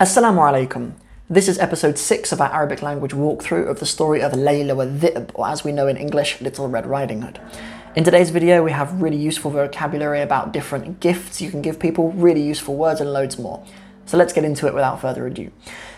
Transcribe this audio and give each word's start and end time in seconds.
Assalamu 0.00 0.40
alaikum. 0.40 0.94
This 1.28 1.46
is 1.46 1.58
episode 1.58 1.98
6 1.98 2.32
of 2.32 2.40
our 2.40 2.50
Arabic 2.54 2.80
language 2.80 3.12
walkthrough 3.12 3.68
of 3.68 3.80
the 3.80 3.84
story 3.84 4.22
of 4.22 4.32
Layla 4.32 4.74
wa 4.74 4.86
Dhi'b, 4.86 5.30
or 5.34 5.46
as 5.46 5.62
we 5.62 5.72
know 5.72 5.88
in 5.88 5.98
English, 5.98 6.40
Little 6.40 6.68
Red 6.68 6.86
Riding 6.86 7.20
Hood. 7.20 7.38
In 7.94 8.02
today's 8.02 8.30
video, 8.30 8.64
we 8.64 8.70
have 8.70 9.02
really 9.02 9.18
useful 9.18 9.50
vocabulary 9.50 10.22
about 10.22 10.54
different 10.54 11.00
gifts 11.00 11.42
you 11.42 11.50
can 11.50 11.60
give 11.60 11.78
people, 11.78 12.12
really 12.12 12.40
useful 12.40 12.76
words, 12.76 13.02
and 13.02 13.12
loads 13.12 13.38
more. 13.38 13.62
So 14.06 14.16
let's 14.16 14.32
get 14.32 14.42
into 14.42 14.66
it 14.66 14.72
without 14.72 15.02
further 15.02 15.26
ado. 15.26 15.50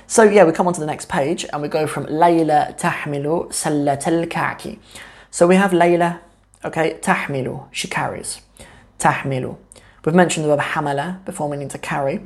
So, 0.08 0.24
yeah, 0.24 0.42
we 0.42 0.50
come 0.50 0.66
on 0.66 0.74
to 0.74 0.80
the 0.80 0.86
next 0.94 1.08
page 1.08 1.46
and 1.52 1.62
we 1.62 1.68
go 1.68 1.86
from 1.86 2.06
Layla 2.06 2.76
tahmilu 2.80 3.50
sallat 3.50 4.08
al 4.08 4.26
ka'ki. 4.26 4.80
So 5.30 5.46
we 5.46 5.54
have 5.54 5.70
Layla, 5.70 6.18
okay, 6.64 6.98
tahmilu, 7.00 7.68
she 7.70 7.86
carries. 7.86 8.40
Tahmilu. 8.98 9.58
We've 10.04 10.14
mentioned 10.14 10.44
the 10.44 10.48
verb 10.48 10.60
hamala 10.60 11.24
before 11.24 11.48
meaning 11.48 11.68
to 11.68 11.78
carry. 11.78 12.20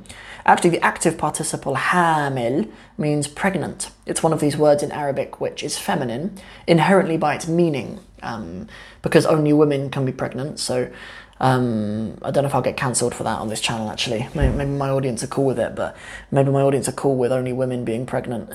Actually, 0.47 0.71
the 0.71 0.85
active 0.85 1.19
participle 1.19 1.75
hamil 1.77 2.71
means 2.97 3.29
pregnant. 3.29 3.91
It's 4.07 4.23
one 4.23 4.33
of 4.33 4.41
these 4.41 4.57
words 4.57 4.83
in 4.83 4.91
Arabic 4.93 5.41
which 5.41 5.63
is 5.63 5.77
feminine 5.77 6.39
inherently 6.67 7.19
by 7.19 7.35
its 7.35 7.47
meaning, 7.47 8.01
um, 8.23 8.69
because 9.03 9.27
only 9.27 9.53
women 9.53 9.91
can 9.91 10.07
be 10.07 10.13
pregnant. 10.13 10.59
So 10.59 10.91
um, 11.39 12.17
I 12.23 12.31
don't 12.31 12.45
know 12.45 12.49
if 12.49 12.55
I'll 12.55 12.63
get 12.63 12.79
cancelled 12.79 13.15
for 13.15 13.25
that 13.25 13.39
on 13.39 13.49
this 13.49 13.61
channel. 13.61 13.91
Actually, 13.91 14.27
maybe, 14.35 14.55
maybe, 14.55 14.71
my 14.71 14.89
audience 14.89 15.23
are 15.23 15.27
cool 15.27 15.45
with 15.45 15.59
it, 15.59 15.75
but 15.75 15.95
maybe 16.31 16.51
my 16.51 16.63
audience 16.63 16.89
are 16.89 16.93
cool 16.93 17.17
with 17.17 17.31
only 17.31 17.53
women 17.53 17.85
being 17.85 18.07
pregnant. 18.07 18.55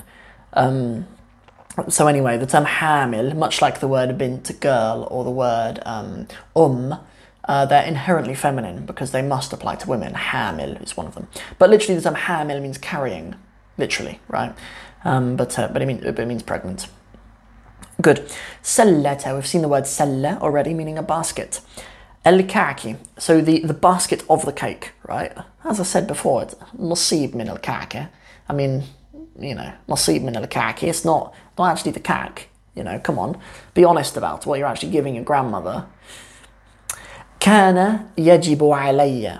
Um, 0.54 1.06
so 1.88 2.08
anyway, 2.08 2.38
the 2.38 2.46
term 2.46 2.64
hamil, 2.64 3.36
much 3.36 3.62
like 3.62 3.78
the 3.78 3.88
word 3.88 4.18
bint 4.18 4.60
girl 4.60 5.06
or 5.10 5.22
the 5.22 5.30
word 5.30 5.78
um, 5.86 6.26
um 6.56 6.98
uh, 7.44 7.66
they're 7.66 7.84
inherently 7.84 8.34
feminine 8.34 8.86
because 8.86 9.10
they 9.10 9.22
must 9.22 9.52
apply 9.52 9.76
to 9.76 9.88
women. 9.88 10.14
Hamil 10.14 10.82
is 10.82 10.96
one 10.96 11.06
of 11.06 11.14
them. 11.14 11.28
But 11.58 11.70
literally, 11.70 11.96
the 11.98 12.02
term 12.02 12.14
hamil 12.14 12.60
means 12.62 12.78
carrying, 12.78 13.34
literally, 13.78 14.20
right? 14.28 14.54
Um, 15.04 15.36
but 15.36 15.58
uh, 15.58 15.68
but 15.68 15.82
it 15.82 15.86
means, 15.86 16.04
it 16.04 16.26
means 16.26 16.42
pregnant. 16.42 16.88
Good. 18.00 18.30
Sallata, 18.62 19.34
we've 19.34 19.46
seen 19.46 19.62
the 19.62 19.68
word 19.68 19.86
salla 19.86 20.38
already, 20.40 20.74
meaning 20.74 20.98
a 20.98 21.02
basket. 21.02 21.60
El 22.24 22.44
kaki, 22.44 22.96
so 23.18 23.40
the, 23.40 23.60
the 23.60 23.74
basket 23.74 24.22
of 24.30 24.44
the 24.44 24.52
cake, 24.52 24.92
right? 25.08 25.32
As 25.64 25.80
I 25.80 25.82
said 25.82 26.06
before, 26.06 26.44
it's 26.44 26.54
nasib 26.78 27.34
min 27.34 27.48
al 27.48 27.58
kaki. 27.58 28.06
I 28.48 28.52
mean, 28.52 28.84
you 29.38 29.56
know, 29.56 29.72
nasib 29.88 30.22
min 30.22 30.36
al 30.36 30.46
kaki. 30.46 30.88
It's 30.88 31.04
not, 31.04 31.34
not 31.58 31.72
actually 31.72 31.92
the 31.92 32.00
cake, 32.00 32.48
you 32.76 32.84
know, 32.84 33.00
come 33.00 33.18
on. 33.18 33.40
Be 33.74 33.82
honest 33.84 34.16
about 34.16 34.46
what 34.46 34.60
you're 34.60 34.68
actually 34.68 34.92
giving 34.92 35.16
your 35.16 35.24
grandmother. 35.24 35.86
كان 37.41 37.99
يجب 38.17 38.63
علي. 38.63 39.39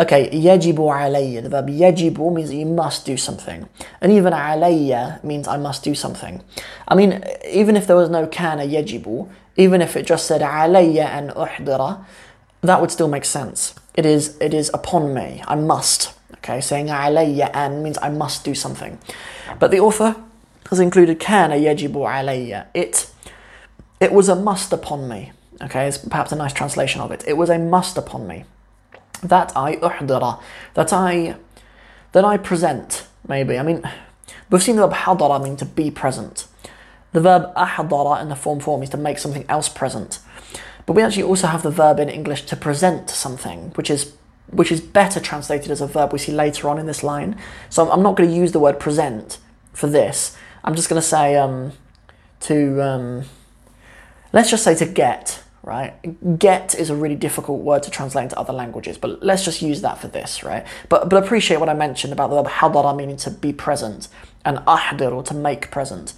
Okay, 0.00 0.32
يجب 0.32 0.80
علي. 0.80 1.42
The 1.42 1.48
verb 1.48 1.68
يجب 1.68 2.18
means 2.34 2.52
you 2.52 2.66
must 2.66 3.06
do 3.06 3.16
something. 3.16 3.68
And 4.00 4.12
even 4.12 4.32
علي 4.32 5.22
means 5.22 5.46
I 5.46 5.56
must 5.56 5.84
do 5.84 5.94
something. 5.94 6.42
I 6.88 6.94
mean, 6.94 7.22
even 7.48 7.76
if 7.76 7.86
there 7.86 7.96
was 7.96 8.10
no 8.10 8.26
كان 8.26 8.58
يجب, 8.58 9.28
even 9.56 9.80
if 9.80 9.96
it 9.96 10.06
just 10.06 10.26
said 10.26 10.40
علي 10.40 10.96
أن 11.04 11.34
أحضر, 11.34 12.04
that 12.62 12.80
would 12.80 12.90
still 12.90 13.08
make 13.08 13.24
sense. 13.24 13.74
It 13.94 14.06
is, 14.06 14.36
it 14.40 14.54
is 14.54 14.70
upon 14.72 15.12
me. 15.12 15.42
I 15.46 15.54
must. 15.54 16.12
Okay, 16.38 16.60
saying 16.60 16.86
علي 16.88 17.52
أن 17.52 17.82
means 17.82 17.98
I 18.02 18.08
must 18.08 18.44
do 18.44 18.54
something. 18.54 18.98
But 19.58 19.70
the 19.70 19.80
author 19.80 20.16
has 20.70 20.80
included 20.80 21.18
كان 21.20 21.50
يجب 21.50 21.92
علي. 21.92 22.66
It, 22.74 23.10
it 24.00 24.12
was 24.12 24.28
a 24.28 24.34
must 24.34 24.72
upon 24.72 25.08
me. 25.08 25.32
Okay, 25.61 25.87
it's 25.87 25.97
perhaps 25.97 26.31
a 26.31 26.35
nice 26.35 26.53
translation 26.53 27.01
of 27.01 27.11
it. 27.11 27.23
It 27.27 27.37
was 27.37 27.49
a 27.49 27.57
must 27.57 27.97
upon 27.97 28.27
me 28.27 28.45
that 29.23 29.51
I 29.55 29.77
uhdara, 29.77 30.39
that 30.75 30.93
I 30.93 31.35
that 32.11 32.23
I 32.23 32.37
present. 32.37 33.07
Maybe 33.27 33.57
I 33.57 33.63
mean 33.63 33.81
we've 34.49 34.63
seen 34.63 34.75
the 34.75 34.87
verb 34.87 34.97
hadara 34.97 35.43
mean 35.43 35.57
to 35.57 35.65
be 35.65 35.89
present. 35.89 36.47
The 37.13 37.21
verb 37.21 37.53
ahdara 37.55 38.21
in 38.21 38.29
the 38.29 38.35
form 38.35 38.59
form 38.59 38.81
means 38.81 38.91
to 38.91 38.97
make 38.97 39.17
something 39.17 39.45
else 39.49 39.69
present. 39.69 40.19
But 40.85 40.93
we 40.93 41.01
actually 41.01 41.23
also 41.23 41.47
have 41.47 41.63
the 41.63 41.71
verb 41.71 41.99
in 41.99 42.09
English 42.09 42.43
to 42.43 42.55
present 42.55 43.09
something, 43.09 43.71
which 43.75 43.89
is 43.89 44.13
which 44.49 44.71
is 44.71 44.79
better 44.79 45.19
translated 45.19 45.71
as 45.71 45.81
a 45.81 45.87
verb 45.87 46.13
we 46.13 46.19
see 46.19 46.31
later 46.31 46.69
on 46.69 46.79
in 46.79 46.85
this 46.85 47.03
line. 47.03 47.37
So 47.69 47.91
I'm 47.91 48.03
not 48.03 48.15
going 48.15 48.29
to 48.29 48.35
use 48.35 48.51
the 48.51 48.59
word 48.59 48.79
present 48.79 49.39
for 49.73 49.87
this. 49.87 50.37
I'm 50.63 50.75
just 50.75 50.87
going 50.87 51.01
to 51.01 51.07
say 51.07 51.35
um, 51.35 51.73
to 52.41 52.81
um, 52.81 53.23
let's 54.31 54.49
just 54.49 54.63
say 54.63 54.75
to 54.75 54.85
get 54.85 55.43
right? 55.66 56.38
Get 56.38 56.74
is 56.74 56.90
a 56.90 56.96
really 56.96 57.14
difficult 57.14 57.60
word 57.60 57.82
to 57.84 57.90
translate 57.90 58.24
into 58.24 58.38
other 58.38 58.52
languages, 58.52 58.98
but 58.98 59.22
let's 59.22 59.44
just 59.44 59.62
use 59.62 59.80
that 59.82 59.98
for 59.98 60.08
this, 60.08 60.42
right? 60.42 60.66
But 60.88 61.08
but 61.08 61.22
appreciate 61.22 61.60
what 61.60 61.68
I 61.68 61.74
mentioned 61.74 62.12
about 62.12 62.30
the 62.30 62.42
verb 62.42 62.52
hadara 62.52 62.96
meaning 62.96 63.16
to 63.18 63.30
be 63.30 63.52
present 63.52 64.08
and 64.44 64.58
ahdir 64.58 65.12
or 65.12 65.22
to 65.24 65.34
make 65.34 65.70
present. 65.70 66.14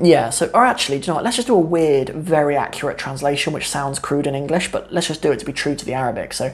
Yeah, 0.00 0.30
so 0.30 0.50
or 0.54 0.64
actually, 0.64 0.98
do 0.98 1.06
you 1.06 1.08
know 1.08 1.14
what? 1.16 1.24
Let's 1.24 1.36
just 1.36 1.48
do 1.48 1.54
a 1.54 1.58
weird, 1.58 2.10
very 2.10 2.56
accurate 2.56 2.96
translation 2.96 3.52
which 3.52 3.68
sounds 3.68 3.98
crude 3.98 4.26
in 4.26 4.34
English, 4.34 4.70
but 4.70 4.92
let's 4.92 5.08
just 5.08 5.20
do 5.20 5.32
it 5.32 5.38
to 5.40 5.44
be 5.44 5.52
true 5.52 5.74
to 5.74 5.84
the 5.84 5.94
Arabic. 5.94 6.32
So 6.32 6.52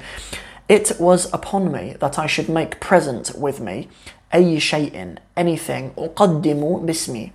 it 0.68 0.92
was 0.98 1.32
upon 1.32 1.70
me 1.70 1.94
that 2.00 2.18
I 2.18 2.26
should 2.26 2.48
make 2.48 2.80
present 2.80 3.36
with 3.36 3.60
me 3.60 3.88
أي 4.34 4.60
شيء 4.60 5.18
anything 5.36 5.90
أقدم 5.96 6.86
باسمي 6.86 7.32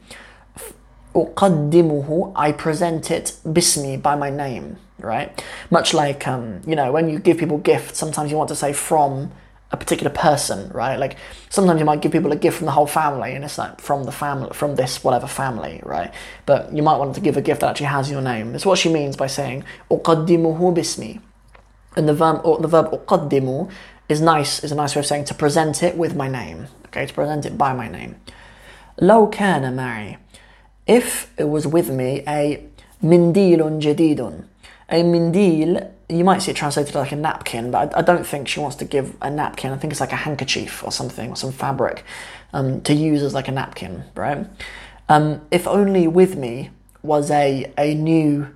أقدمه, 1.16 2.34
I 2.36 2.52
present 2.52 3.12
it 3.12 3.34
bismi, 3.46 4.02
by 4.02 4.16
my 4.16 4.30
name, 4.30 4.78
right? 5.00 5.44
Much 5.70 5.94
like, 5.94 6.28
um, 6.28 6.62
you 6.66 6.76
know, 6.76 6.92
when 6.92 7.10
you 7.10 7.20
give 7.20 7.38
people 7.38 7.58
gifts, 7.58 7.98
sometimes 8.00 8.32
you 8.32 8.38
want 8.38 8.50
to 8.50 8.56
say 8.56 8.74
from 8.74 9.32
a 9.74 9.78
particular 9.78 10.12
person, 10.12 10.70
right? 10.74 10.98
Like 10.98 11.18
sometimes 11.50 11.80
you 11.80 11.86
might 11.86 12.02
give 12.02 12.12
people 12.12 12.32
a 12.32 12.36
gift 12.36 12.58
from 12.58 12.66
the 12.66 12.72
whole 12.72 12.88
family, 12.88 13.34
and 13.34 13.44
it's 13.44 13.58
like 13.58 13.80
from 13.80 14.04
the 14.04 14.12
family, 14.12 14.50
from 14.54 14.76
this 14.76 15.04
whatever 15.04 15.28
family, 15.28 15.82
right? 15.84 16.14
But 16.46 16.74
you 16.74 16.84
might 16.84 16.98
want 16.98 17.16
to 17.16 17.22
give 17.22 17.38
a 17.38 17.42
gift 17.42 17.62
that 17.62 17.70
actually 17.70 17.86
has 17.88 18.12
your 18.12 18.22
name. 18.22 18.54
It's 18.54 18.66
what 18.66 18.80
she 18.80 18.92
means 18.92 19.16
by 19.16 19.28
saying 19.28 19.64
أقدمه 19.90 20.76
bismi, 20.76 21.22
and 21.96 22.08
the 22.08 22.14
verb 22.14 22.42
or 22.44 22.60
the 22.60 22.68
verb 22.68 22.92
أقدم 22.92 23.72
is 24.10 24.20
nice. 24.20 24.62
Is 24.64 24.74
a 24.74 24.76
nice 24.76 24.96
way 24.96 25.00
of 25.00 25.06
saying 25.06 25.26
to 25.26 25.34
present 25.34 25.84
it 25.84 25.98
with 25.98 26.16
my 26.16 26.28
name. 26.28 26.68
Okay, 26.88 27.06
to 27.06 27.14
present 27.14 27.46
it 27.46 27.58
by 27.58 27.74
my 27.74 27.88
name. 27.88 28.16
لو 29.02 29.30
كان 29.30 29.76
معي 29.76 30.18
if 30.88 31.32
it 31.38 31.50
was 31.50 31.68
with 31.68 31.90
me 31.90 32.24
a 32.28 32.64
mindilun 33.04 33.82
jadidun. 33.82 34.46
A 34.90 35.04
mindil, 35.04 35.90
you 36.10 36.24
might 36.26 36.40
see 36.40 36.52
it 36.52 36.58
translated 36.58 36.96
like 36.96 37.14
a 37.14 37.16
napkin, 37.16 37.72
but 37.72 37.96
I, 37.96 38.00
I, 38.00 38.02
don't 38.02 38.28
think 38.28 38.50
she 38.50 38.60
wants 38.60 38.76
to 38.78 38.86
give 38.86 39.16
a 39.22 39.30
napkin. 39.30 39.72
I 39.72 39.78
think 39.78 39.94
it's 39.94 40.02
like 40.02 40.12
a 40.12 40.18
handkerchief 40.18 40.84
or 40.84 40.92
something, 40.92 41.30
or 41.30 41.36
some 41.38 41.54
fabric 41.54 42.04
um, 42.52 42.82
to 42.82 42.94
use 42.94 43.24
as 43.24 43.34
like 43.34 43.48
a 43.48 43.52
napkin, 43.52 44.04
right? 44.16 44.46
Um, 45.08 45.42
if 45.50 45.66
only 45.68 46.08
with 46.08 46.36
me 46.36 46.72
was 47.04 47.32
a, 47.32 47.72
a 47.78 47.96
new 47.96 48.54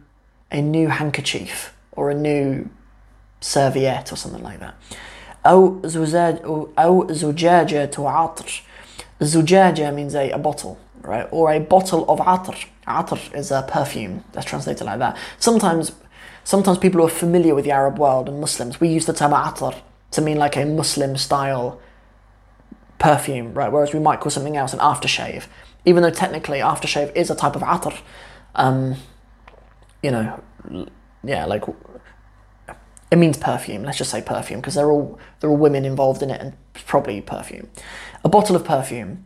a 0.52 0.62
new 0.62 0.88
handkerchief 0.88 1.74
or 1.94 2.12
a 2.12 2.13
new 2.13 2.69
serviette 3.40 4.12
or 4.12 4.16
something 4.16 4.44
like 4.44 4.59
that. 4.59 4.75
أو 5.46 5.81
زجاج 5.86 6.40
أو 6.80 7.08
زجاجة 7.12 7.91
عطر. 7.97 8.62
Zujaja 9.22 9.94
means 9.94 10.13
a, 10.16 10.31
a 10.31 10.38
bottle, 10.38 10.78
right? 11.10 11.28
Or 11.32 11.53
a 11.53 11.59
bottle 11.59 12.09
of 12.09 12.21
atr. 12.21 12.66
Atr 12.87 13.34
is 13.34 13.50
a 13.50 13.62
perfume. 13.69 14.25
That's 14.32 14.47
translated 14.47 14.87
like 14.87 15.00
that. 15.00 15.16
Sometimes, 15.38 15.93
sometimes 16.44 16.78
people 16.78 17.00
who 17.00 17.06
are 17.09 17.10
familiar 17.10 17.54
with 17.54 17.65
the 17.65 17.72
Arab 17.72 17.98
world 17.98 18.28
and 18.28 18.41
Muslims, 18.41 18.81
we 18.81 18.88
use 18.88 19.06
the 19.06 19.12
term 19.12 19.32
atr 19.32 19.75
to 20.12 20.20
mean 20.20 20.38
like 20.38 20.56
a 20.56 20.65
Muslim 20.65 21.16
style 21.16 21.81
perfume, 23.00 23.53
right? 23.54 23.72
Whereas 23.72 23.93
we 23.93 23.99
might 23.99 24.20
call 24.20 24.31
something 24.31 24.56
else 24.56 24.72
an 24.72 24.78
aftershave, 24.78 25.47
even 25.84 26.04
though 26.04 26.10
technically 26.10 26.60
aftershave 26.60 27.15
is 27.16 27.28
a 27.28 27.34
type 27.34 27.56
of 27.56 27.62
atr. 27.62 27.99
Um, 28.54 28.94
you 30.03 30.12
know, 30.12 30.41
yeah, 31.25 31.44
like 31.44 31.65
it 33.10 33.16
means 33.16 33.37
perfume. 33.37 33.82
Let's 33.82 33.99
just 33.99 34.12
say 34.12 34.22
perfume 34.22 34.60
because 34.60 34.75
they're 34.75 34.93
all 34.93 35.19
they're 35.41 35.50
all 35.50 35.56
women 35.56 35.84
involved 35.84 36.22
in 36.22 36.31
it 36.31 36.41
and 36.41 36.53
probably 36.87 37.20
perfume. 37.20 37.69
A 38.25 38.28
bottle 38.28 38.54
of 38.54 38.65
perfume. 38.65 39.25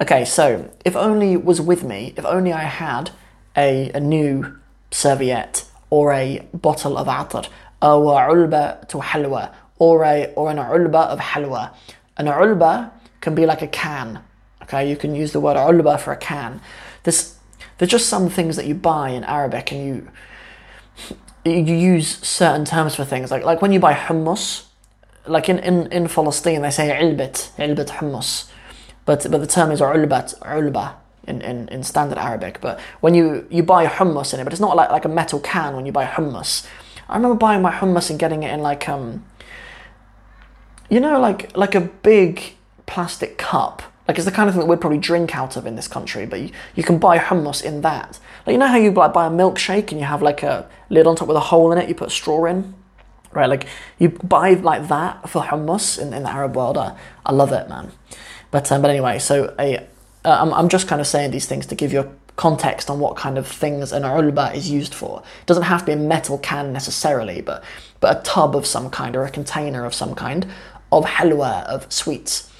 Okay, 0.00 0.24
so 0.26 0.70
if 0.84 0.94
only 0.94 1.32
it 1.32 1.44
was 1.44 1.60
with 1.60 1.82
me, 1.82 2.12
if 2.16 2.24
only 2.26 2.52
I 2.52 2.64
had 2.64 3.10
a, 3.56 3.90
a 3.92 4.00
new 4.00 4.58
serviette 4.90 5.64
or 5.88 6.12
a 6.12 6.46
bottle 6.52 6.98
of 6.98 7.06
atar, 7.06 7.48
or 7.80 8.28
ulba 8.28 8.84
to 8.88 8.98
halwa, 8.98 9.54
or 9.78 10.04
a 10.04 10.26
or 10.36 10.50
an 10.50 10.58
ulba 10.58 10.98
of 10.98 11.18
halwa. 11.18 11.72
An 12.18 12.28
ulba 12.28 12.92
can 13.20 13.34
be 13.34 13.46
like 13.46 13.62
a 13.62 13.66
can. 13.66 14.22
Okay, 14.62 14.88
you 14.88 14.96
can 14.96 15.14
use 15.14 15.32
the 15.32 15.40
word 15.40 15.56
ulba 15.56 15.96
for 15.96 16.12
a 16.12 16.16
can. 16.16 16.60
There's 17.04 17.38
there's 17.78 17.90
just 17.90 18.08
some 18.08 18.28
things 18.28 18.56
that 18.56 18.66
you 18.66 18.74
buy 18.74 19.10
in 19.10 19.24
Arabic 19.24 19.72
and 19.72 19.86
you 19.86 20.08
you 21.44 21.74
use 21.74 22.18
certain 22.26 22.64
terms 22.64 22.94
for 22.96 23.04
things 23.04 23.30
like 23.30 23.44
like 23.44 23.62
when 23.62 23.72
you 23.72 23.78
buy 23.78 23.94
hummus 23.94 24.64
like 25.26 25.48
in, 25.48 25.58
in, 25.60 25.90
in 25.92 26.08
Palestine 26.08 26.62
they 26.62 26.70
say 26.70 26.88
ilbit 26.88 27.50
ilbit 27.58 27.88
hummus 27.88 28.50
but 29.06 29.26
but 29.30 29.38
the 29.38 29.46
term 29.46 29.70
is 29.70 29.80
ulbat, 29.80 30.34
ulba 30.44 30.96
in, 31.26 31.42
in, 31.42 31.68
in 31.68 31.82
standard 31.82 32.18
Arabic. 32.18 32.60
But 32.60 32.78
when 33.00 33.14
you, 33.14 33.46
you 33.50 33.62
buy 33.62 33.86
hummus 33.86 34.32
in 34.32 34.40
it, 34.40 34.44
but 34.44 34.52
it's 34.52 34.60
not 34.60 34.76
like, 34.76 34.90
like 34.90 35.04
a 35.04 35.08
metal 35.08 35.40
can 35.40 35.74
when 35.74 35.86
you 35.86 35.92
buy 35.92 36.06
hummus. 36.06 36.66
I 37.08 37.16
remember 37.16 37.36
buying 37.36 37.62
my 37.62 37.72
hummus 37.72 38.10
and 38.10 38.18
getting 38.18 38.42
it 38.42 38.52
in 38.52 38.60
like 38.60 38.88
um 38.88 39.24
you 40.90 40.98
know 40.98 41.20
like 41.20 41.56
like 41.56 41.74
a 41.74 41.80
big 41.80 42.54
plastic 42.86 43.38
cup. 43.38 43.82
Like 44.08 44.18
it's 44.18 44.24
the 44.24 44.32
kind 44.32 44.48
of 44.48 44.54
thing 44.54 44.60
that 44.60 44.68
we'd 44.68 44.80
probably 44.80 44.98
drink 44.98 45.34
out 45.34 45.56
of 45.56 45.66
in 45.66 45.74
this 45.74 45.88
country, 45.88 46.26
but 46.26 46.40
you, 46.40 46.50
you 46.76 46.84
can 46.84 46.98
buy 46.98 47.18
hummus 47.18 47.62
in 47.62 47.80
that. 47.82 48.20
Like 48.46 48.54
you 48.54 48.58
know 48.58 48.68
how 48.68 48.76
you 48.76 48.90
like 48.90 49.12
buy 49.12 49.26
a 49.26 49.30
milkshake 49.30 49.90
and 49.90 50.00
you 50.00 50.06
have 50.06 50.22
like 50.22 50.42
a 50.42 50.68
lid 50.90 51.06
on 51.06 51.16
top 51.16 51.28
with 51.28 51.36
a 51.36 51.40
hole 51.40 51.72
in 51.72 51.78
it, 51.78 51.88
you 51.88 51.94
put 51.94 52.08
a 52.08 52.10
straw 52.12 52.44
in, 52.46 52.74
right? 53.32 53.48
Like 53.48 53.66
you 53.98 54.10
buy 54.10 54.54
like 54.54 54.88
that 54.88 55.28
for 55.28 55.42
hummus 55.42 56.00
in, 56.00 56.12
in 56.12 56.22
the 56.24 56.30
Arab 56.30 56.56
world. 56.56 56.78
I, 56.78 56.96
I 57.24 57.32
love 57.32 57.52
it, 57.52 57.68
man. 57.68 57.92
But 58.56 58.72
um, 58.72 58.80
but 58.80 58.90
anyway, 58.90 59.18
so 59.18 59.54
I, 59.58 59.86
uh, 60.24 60.38
I'm, 60.40 60.54
I'm 60.54 60.70
just 60.70 60.88
kind 60.88 60.98
of 60.98 61.06
saying 61.06 61.30
these 61.30 61.44
things 61.44 61.66
to 61.66 61.74
give 61.74 61.92
you 61.92 62.00
a 62.00 62.08
context 62.36 62.88
on 62.88 63.00
what 63.00 63.14
kind 63.14 63.36
of 63.36 63.46
things 63.46 63.92
an 63.92 64.02
ulba 64.02 64.50
is 64.54 64.70
used 64.70 64.94
for. 64.94 65.22
It 65.42 65.46
doesn't 65.46 65.64
have 65.64 65.80
to 65.80 65.84
be 65.84 65.92
a 65.92 65.96
metal 65.96 66.38
can 66.38 66.72
necessarily, 66.72 67.42
but 67.42 67.62
but 68.00 68.16
a 68.16 68.22
tub 68.22 68.56
of 68.56 68.64
some 68.64 68.88
kind 68.88 69.14
or 69.14 69.26
a 69.26 69.30
container 69.30 69.84
of 69.84 69.92
some 69.92 70.14
kind 70.14 70.46
of 70.90 71.04
halwa 71.04 71.64
of 71.64 71.92
sweets. 71.92 72.50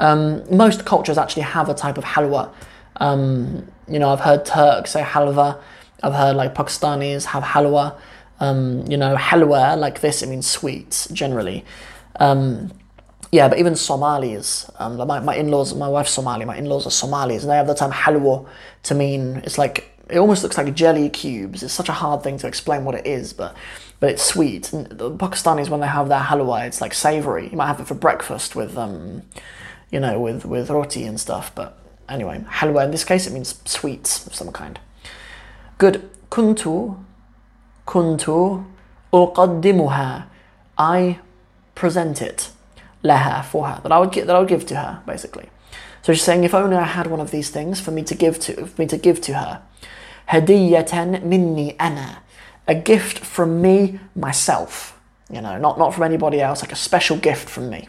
Um, 0.00 0.42
most 0.52 0.84
cultures 0.84 1.16
actually 1.16 1.44
have 1.44 1.68
a 1.68 1.74
type 1.74 1.96
of 1.96 2.02
halwa. 2.02 2.52
Um, 2.96 3.70
you 3.86 4.00
know, 4.00 4.08
I've 4.08 4.18
heard 4.18 4.44
Turks 4.44 4.90
say 4.90 5.02
halwa. 5.02 5.60
I've 6.02 6.14
heard 6.14 6.34
like 6.34 6.56
Pakistanis 6.56 7.26
have 7.26 7.44
halwa. 7.44 7.96
Um, 8.40 8.84
you 8.90 8.96
know, 8.96 9.14
halwa 9.14 9.78
like 9.78 10.00
this 10.00 10.24
it 10.24 10.28
means 10.28 10.48
sweets 10.48 11.08
generally. 11.10 11.64
Um, 12.18 12.72
yeah, 13.32 13.48
but 13.48 13.58
even 13.58 13.74
Somalis, 13.74 14.70
um, 14.78 14.96
my, 14.96 15.20
my 15.20 15.34
in-laws, 15.34 15.74
my 15.74 15.88
wife's 15.88 16.12
Somali, 16.12 16.44
my 16.44 16.56
in-laws 16.56 16.86
are 16.86 16.90
Somalis, 16.90 17.42
and 17.42 17.50
they 17.50 17.56
have 17.56 17.66
the 17.66 17.74
term 17.74 17.90
halwa 17.90 18.46
to 18.84 18.94
mean 18.94 19.36
it's 19.44 19.58
like 19.58 19.92
it 20.08 20.18
almost 20.18 20.42
looks 20.42 20.56
like 20.56 20.72
jelly 20.74 21.08
cubes. 21.08 21.62
It's 21.62 21.72
such 21.72 21.88
a 21.88 21.92
hard 21.92 22.22
thing 22.22 22.38
to 22.38 22.46
explain 22.46 22.84
what 22.84 22.94
it 22.94 23.06
is, 23.06 23.32
but 23.32 23.56
but 23.98 24.10
it's 24.10 24.22
sweet. 24.22 24.72
And 24.72 24.86
the 24.86 25.10
Pakistanis 25.10 25.68
when 25.68 25.80
they 25.80 25.86
have 25.88 26.08
their 26.08 26.20
halwa, 26.20 26.66
it's 26.66 26.80
like 26.80 26.94
savory. 26.94 27.48
You 27.48 27.56
might 27.56 27.66
have 27.66 27.80
it 27.80 27.88
for 27.88 27.94
breakfast 27.94 28.54
with 28.54 28.78
um, 28.78 29.22
you 29.90 29.98
know, 29.98 30.20
with 30.20 30.44
with 30.44 30.70
roti 30.70 31.04
and 31.04 31.18
stuff. 31.20 31.52
But 31.54 31.76
anyway, 32.08 32.44
halwa 32.48 32.84
in 32.84 32.90
this 32.92 33.04
case 33.04 33.26
it 33.26 33.32
means 33.32 33.60
sweets 33.64 34.26
of 34.26 34.34
some 34.34 34.52
kind. 34.52 34.78
Good. 35.78 36.08
Kuntu, 36.30 36.98
kuntu, 37.86 38.64
uqaddimuha. 39.12 40.26
I 40.78 41.18
present 41.74 42.20
it 42.20 42.50
leha 43.06 43.44
for 43.44 43.66
her 43.68 43.80
that 43.82 43.92
I 43.92 43.98
would 43.98 44.12
give, 44.12 44.26
that 44.26 44.36
I 44.36 44.38
would 44.38 44.48
give 44.48 44.66
to 44.66 44.76
her 44.76 45.02
basically. 45.06 45.48
So 46.02 46.12
she's 46.12 46.22
saying 46.22 46.44
if 46.44 46.54
only 46.54 46.76
I 46.76 46.84
had 46.84 47.06
one 47.08 47.20
of 47.20 47.30
these 47.30 47.50
things 47.50 47.80
for 47.80 47.90
me 47.90 48.02
to 48.04 48.14
give 48.14 48.38
to 48.40 48.66
for 48.66 48.82
me 48.82 48.86
to 48.88 48.96
give 48.96 49.20
to 49.22 49.34
her. 49.34 49.62
Hadiyatan 50.28 51.22
minni 51.24 51.78
ana. 51.78 52.22
A 52.68 52.74
gift 52.74 53.18
from 53.20 53.62
me 53.62 54.00
myself. 54.14 54.98
You 55.30 55.40
know, 55.40 55.58
not, 55.58 55.78
not 55.78 55.94
from 55.94 56.04
anybody 56.04 56.40
else, 56.40 56.62
like 56.62 56.72
a 56.72 56.76
special 56.76 57.16
gift 57.16 57.48
from 57.48 57.70
me. 57.70 57.88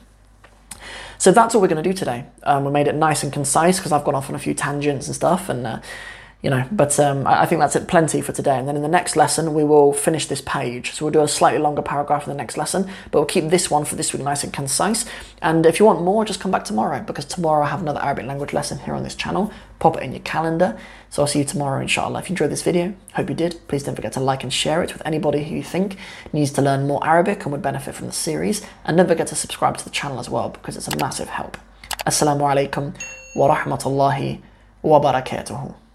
So 1.20 1.32
that's 1.32 1.54
what 1.54 1.62
we're 1.62 1.68
going 1.68 1.84
to 1.84 1.90
do 1.90 1.94
today. 1.96 2.26
Um, 2.44 2.66
we 2.66 2.72
made 2.72 2.88
it 2.88 2.96
nice 2.96 3.24
and 3.24 3.34
concise 3.34 3.78
because 3.78 3.92
I've 3.92 4.04
gone 4.04 4.16
off 4.16 4.30
on 4.30 4.36
a 4.36 4.40
few 4.40 4.54
tangents 4.54 5.08
and 5.08 5.16
stuff, 5.16 5.50
and 5.50 5.66
uh, 5.66 5.80
you 6.44 6.52
know, 6.52 6.68
but 6.72 7.00
um, 7.00 7.26
I 7.26 7.48
think 7.48 7.60
that's 7.60 7.76
it 7.76 7.88
plenty 7.88 8.22
for 8.22 8.32
today. 8.32 8.60
And 8.60 8.68
then 8.68 8.76
in 8.76 8.84
the 8.84 8.88
next 8.88 9.16
lesson, 9.16 9.56
we 9.56 9.64
will 9.64 9.92
finish 9.92 10.28
this 10.28 10.40
page. 10.40 10.92
So 10.92 11.04
we'll 11.06 11.12
do 11.12 11.22
a 11.22 11.28
slightly 11.28 11.60
longer 11.60 11.82
paragraph 11.82 12.28
in 12.28 12.30
the 12.30 12.38
next 12.38 12.58
lesson, 12.58 12.84
but 13.10 13.20
we'll 13.20 13.26
keep 13.26 13.50
this 13.50 13.72
one 13.72 13.86
for 13.86 13.96
this 13.96 14.14
week 14.14 14.22
nice 14.22 14.44
and 14.44 14.54
concise. 14.54 15.06
And 15.42 15.66
if 15.66 15.80
you 15.80 15.88
want 15.88 16.04
more, 16.04 16.26
just 16.26 16.40
come 16.40 16.52
back 16.52 16.64
tomorrow 16.64 17.02
because 17.02 17.26
tomorrow 17.26 17.66
I 17.66 17.70
have 17.70 17.82
another 17.82 18.02
Arabic 18.02 18.28
language 18.28 18.54
lesson 18.54 18.78
here 18.78 18.94
on 18.94 19.02
this 19.02 19.16
channel. 19.16 19.52
Pop 19.80 19.98
it 19.98 20.04
in 20.04 20.12
your 20.12 20.22
calendar. 20.22 20.78
So 21.10 21.24
I'll 21.24 21.28
see 21.28 21.40
you 21.40 21.46
tomorrow, 21.46 21.82
inshallah. 21.82 22.20
If 22.20 22.30
you 22.30 22.34
enjoyed 22.34 22.52
this 22.52 22.62
video, 22.62 22.94
hope 23.16 23.30
you 23.30 23.36
did. 23.36 23.60
Please 23.68 23.82
don't 23.82 23.96
forget 23.96 24.14
to 24.14 24.20
like 24.20 24.44
and 24.44 24.54
share 24.54 24.84
it 24.84 24.94
with 24.94 25.02
anybody 25.06 25.44
who 25.44 25.56
you 25.56 25.64
think 25.64 25.98
needs 26.34 26.52
to 26.52 26.62
learn 26.62 26.86
more 26.86 27.06
Arabic 27.06 27.44
and 27.44 27.52
would 27.52 27.64
benefit 27.64 27.96
from 27.96 28.06
the 28.06 28.14
series. 28.14 28.64
And 28.86 28.96
don't 28.98 29.08
forget 29.08 29.28
to 29.28 29.36
subscribe 29.36 29.78
to 29.78 29.84
the 29.84 29.90
channel 29.90 30.20
as 30.20 30.30
well 30.30 30.50
because 30.50 30.78
it's 30.78 30.88
a 30.88 30.98
massive 30.98 31.30
help. 31.30 31.58
Assalamu 32.06 32.42
alaikum 32.42 32.94
wa 33.36 33.56
rahmatullahi 33.56 34.40
wa 34.84 35.02
barakatuhu. 35.02 35.74